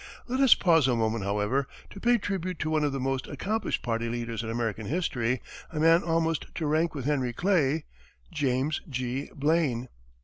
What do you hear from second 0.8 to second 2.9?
a moment, however, to pay tribute to one